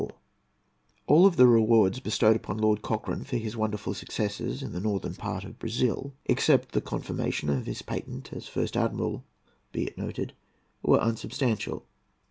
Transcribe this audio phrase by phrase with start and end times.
[1.05, 5.43] ]All the rewards bestowed upon Lord Cochrane for his wonderful successes in the northern part
[5.43, 9.23] of Brazil, except the confirmation of his patent as First Admiral,
[9.71, 10.33] be it noted,
[10.81, 11.85] were unsubstantial.